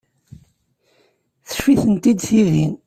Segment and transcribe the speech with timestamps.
[1.45, 2.67] Teccef-itent-id tidi.